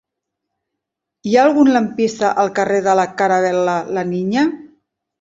Hi 1.31 1.35
ha 1.37 1.43
algun 1.49 1.69
lampista 1.77 2.33
al 2.47 2.51
carrer 2.59 2.83
de 2.91 2.99
la 3.03 3.09
Caravel·la 3.23 3.81
La 3.99 4.11
Niña? 4.17 4.51